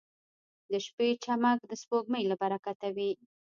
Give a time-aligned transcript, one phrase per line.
[0.71, 3.11] •د شپې چمک د سپوږمۍ له برکته وي.